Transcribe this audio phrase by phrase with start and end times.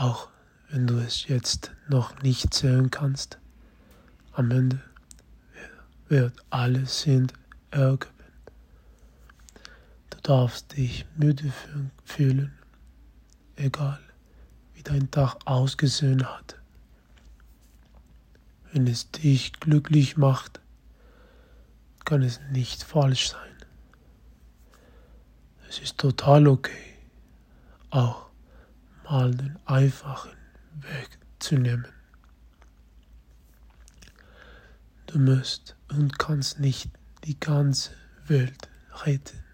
[0.00, 0.28] auch
[0.70, 3.38] wenn du es jetzt noch nicht sehen kannst.
[4.32, 4.80] Am Ende
[6.08, 7.30] wird alles Sinn
[7.70, 8.14] ergeben.
[10.08, 11.52] Du darfst dich müde
[12.04, 12.52] fühlen,
[13.56, 14.00] egal
[14.72, 16.56] wie dein Tag ausgesehen hat.
[18.72, 20.60] Wenn es dich glücklich macht,
[22.06, 23.54] kann es nicht falsch sein.
[25.68, 26.96] Es ist total okay,
[27.90, 28.29] auch
[29.10, 30.36] mal den einfachen
[30.80, 31.86] Weg zu nehmen.
[35.06, 36.90] Du musst und kannst nicht
[37.24, 37.90] die ganze
[38.26, 38.68] Welt
[39.04, 39.49] retten.